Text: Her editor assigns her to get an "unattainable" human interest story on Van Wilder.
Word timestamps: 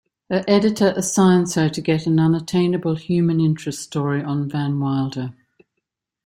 Her 0.31 0.43
editor 0.47 0.95
assigns 0.97 1.53
her 1.53 1.69
to 1.69 1.79
get 1.79 2.07
an 2.07 2.19
"unattainable" 2.19 2.95
human 2.95 3.39
interest 3.39 3.81
story 3.83 4.23
on 4.23 4.49
Van 4.49 4.79
Wilder. 4.79 5.35